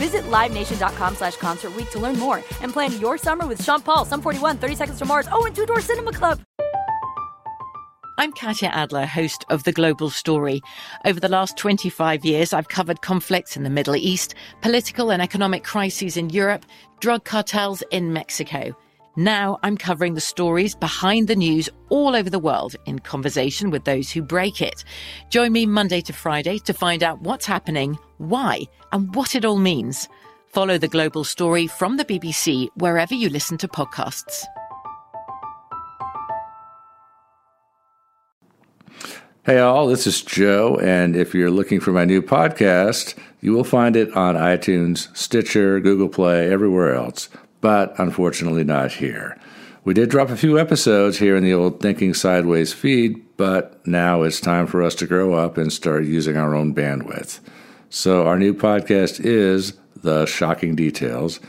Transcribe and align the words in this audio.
Visit 0.00 0.24
LiveNation.com 0.30 1.16
slash 1.16 1.36
Concert 1.36 1.72
to 1.90 1.98
learn 1.98 2.18
more 2.18 2.36
and 2.62 2.72
plan 2.72 2.98
your 2.98 3.18
summer 3.18 3.46
with 3.46 3.62
Sean 3.62 3.82
Paul, 3.82 4.06
Sum 4.06 4.22
41, 4.22 4.56
30 4.56 4.74
Seconds 4.74 4.98
to 4.98 5.04
Mars, 5.04 5.28
oh, 5.30 5.44
and 5.44 5.54
Two 5.54 5.66
Door 5.66 5.82
Cinema 5.82 6.10
Club. 6.10 6.40
I'm 8.16 8.32
Katya 8.32 8.70
Adler, 8.70 9.04
host 9.04 9.44
of 9.50 9.64
The 9.64 9.72
Global 9.72 10.08
Story. 10.08 10.62
Over 11.04 11.20
the 11.20 11.28
last 11.28 11.58
25 11.58 12.24
years, 12.24 12.54
I've 12.54 12.68
covered 12.68 13.02
conflicts 13.02 13.58
in 13.58 13.62
the 13.62 13.68
Middle 13.68 13.94
East, 13.94 14.34
political 14.62 15.12
and 15.12 15.20
economic 15.20 15.64
crises 15.64 16.16
in 16.16 16.30
Europe, 16.30 16.64
drug 17.00 17.24
cartels 17.24 17.82
in 17.90 18.14
Mexico. 18.14 18.74
Now 19.16 19.58
I'm 19.64 19.76
covering 19.76 20.14
the 20.14 20.20
stories 20.20 20.76
behind 20.76 21.26
the 21.26 21.34
news 21.34 21.68
all 21.88 22.14
over 22.14 22.30
the 22.30 22.38
world 22.38 22.76
in 22.86 23.00
conversation 23.00 23.70
with 23.70 23.84
those 23.84 24.10
who 24.10 24.22
break 24.22 24.62
it. 24.62 24.84
Join 25.30 25.52
me 25.52 25.66
Monday 25.66 26.00
to 26.02 26.12
Friday 26.12 26.58
to 26.60 26.72
find 26.72 27.02
out 27.02 27.20
what's 27.20 27.44
happening, 27.44 27.98
why, 28.18 28.62
and 28.92 29.12
what 29.14 29.34
it 29.34 29.44
all 29.44 29.56
means. 29.56 30.08
Follow 30.46 30.78
the 30.78 30.86
global 30.86 31.24
story 31.24 31.66
from 31.66 31.96
the 31.96 32.04
BBC 32.04 32.68
wherever 32.76 33.14
you 33.14 33.28
listen 33.28 33.58
to 33.58 33.68
podcasts. 33.68 34.44
Hey, 39.44 39.58
all, 39.58 39.88
this 39.88 40.06
is 40.06 40.22
Joe, 40.22 40.78
and 40.80 41.16
if 41.16 41.34
you're 41.34 41.50
looking 41.50 41.80
for 41.80 41.90
my 41.92 42.04
new 42.04 42.22
podcast, 42.22 43.16
you 43.40 43.52
will 43.54 43.64
find 43.64 43.96
it 43.96 44.12
on 44.14 44.36
iTunes, 44.36 45.14
Stitcher, 45.16 45.80
Google 45.80 46.08
Play, 46.08 46.52
everywhere 46.52 46.94
else, 46.94 47.28
but 47.60 47.98
unfortunately 47.98 48.64
not 48.64 48.92
here. 48.92 49.38
We 49.84 49.94
did 49.94 50.10
drop 50.10 50.28
a 50.28 50.36
few 50.36 50.58
episodes 50.58 51.18
here 51.18 51.36
in 51.36 51.44
the 51.44 51.54
old 51.54 51.80
Thinking 51.80 52.12
Sideways 52.12 52.72
feed, 52.72 53.24
but 53.36 53.86
now 53.86 54.22
it's 54.22 54.40
time 54.40 54.66
for 54.66 54.82
us 54.82 54.94
to 54.96 55.06
grow 55.06 55.34
up 55.34 55.56
and 55.56 55.72
start 55.72 56.04
using 56.04 56.36
our 56.36 56.54
own 56.54 56.74
bandwidth. 56.74 57.38
So, 57.88 58.26
our 58.26 58.38
new 58.38 58.54
podcast 58.54 59.24
is 59.24 59.72
The 59.96 60.26
Shocking 60.26 60.76
Details. 60.76 61.40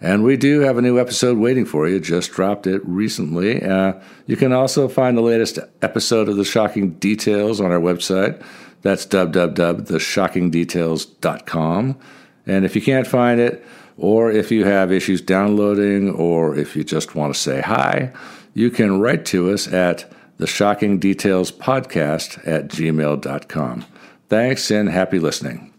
And 0.00 0.22
we 0.22 0.36
do 0.36 0.60
have 0.60 0.78
a 0.78 0.82
new 0.82 1.00
episode 1.00 1.38
waiting 1.38 1.64
for 1.64 1.88
you. 1.88 1.98
Just 1.98 2.30
dropped 2.30 2.68
it 2.68 2.80
recently. 2.84 3.60
Uh, 3.60 3.94
you 4.26 4.36
can 4.36 4.52
also 4.52 4.86
find 4.86 5.16
the 5.16 5.22
latest 5.22 5.58
episode 5.82 6.28
of 6.28 6.36
The 6.36 6.44
Shocking 6.44 6.92
Details 6.92 7.60
on 7.60 7.72
our 7.72 7.80
website. 7.80 8.40
That's 8.82 9.04
www.theshockingdetails.com. 9.06 11.98
And 12.48 12.64
if 12.64 12.74
you 12.74 12.82
can't 12.82 13.06
find 13.06 13.40
it, 13.40 13.64
or 13.96 14.30
if 14.32 14.50
you 14.50 14.64
have 14.64 14.90
issues 14.90 15.20
downloading, 15.20 16.10
or 16.10 16.56
if 16.56 16.74
you 16.74 16.82
just 16.82 17.14
want 17.14 17.34
to 17.34 17.38
say 17.38 17.60
hi, 17.60 18.12
you 18.54 18.70
can 18.70 19.00
write 19.00 19.24
to 19.26 19.50
us 19.50 19.72
at 19.72 20.10
the 20.38 20.46
Shocking 20.46 20.98
Details 20.98 21.52
Podcast 21.52 22.46
at 22.46 22.68
gmail.com. 22.68 23.84
Thanks 24.28 24.70
and 24.70 24.88
happy 24.88 25.18
listening. 25.18 25.72